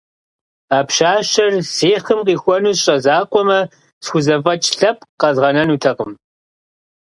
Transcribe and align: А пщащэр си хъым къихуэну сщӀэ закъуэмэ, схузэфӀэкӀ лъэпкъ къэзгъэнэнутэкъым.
А 0.77 0.79
пщащэр 0.87 1.53
си 1.73 1.91
хъым 2.03 2.19
къихуэну 2.27 2.73
сщӀэ 2.77 2.95
закъуэмэ, 3.03 3.59
схузэфӀэкӀ 4.05 4.69
лъэпкъ 4.77 5.07
къэзгъэнэнутэкъым. 5.21 6.11